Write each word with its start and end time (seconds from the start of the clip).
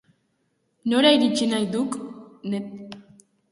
Nora 0.93 1.09
iritsi 1.17 1.43
nahi 1.53 1.67
duk, 1.77 1.91
Ned? 2.49 2.67